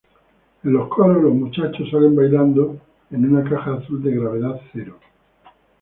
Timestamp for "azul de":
3.75-4.15